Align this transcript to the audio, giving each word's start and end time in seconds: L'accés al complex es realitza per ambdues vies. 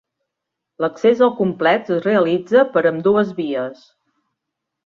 L'accés 0.85 1.21
al 1.25 1.33
complex 1.41 1.93
es 1.97 2.01
realitza 2.07 2.65
per 2.77 2.85
ambdues 2.93 3.33
vies. 3.43 3.89